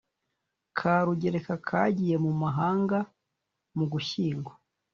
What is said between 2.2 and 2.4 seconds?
mu